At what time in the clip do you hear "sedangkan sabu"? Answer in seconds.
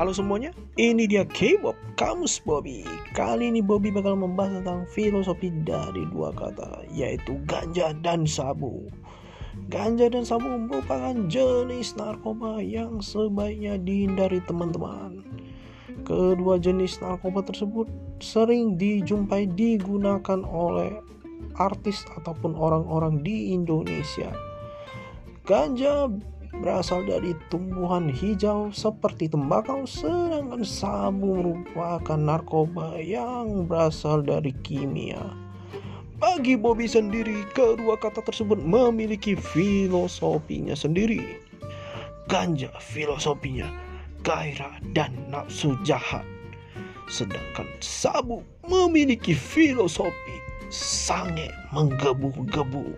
29.88-31.40, 47.08-48.44